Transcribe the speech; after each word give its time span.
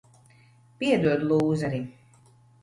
Piedod, 0.79 1.27
lūzeri. 1.33 1.83